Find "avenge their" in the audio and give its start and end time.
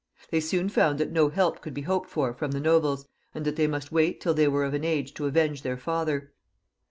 5.27-5.77